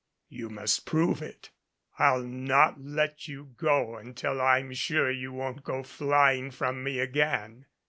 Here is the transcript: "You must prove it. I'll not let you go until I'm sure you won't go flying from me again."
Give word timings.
"You 0.29 0.49
must 0.49 0.87
prove 0.87 1.21
it. 1.21 1.51
I'll 1.99 2.23
not 2.23 2.81
let 2.81 3.27
you 3.27 3.51
go 3.55 3.97
until 3.97 4.41
I'm 4.41 4.73
sure 4.73 5.11
you 5.11 5.31
won't 5.31 5.63
go 5.63 5.83
flying 5.83 6.49
from 6.49 6.83
me 6.83 6.97
again." 6.97 7.67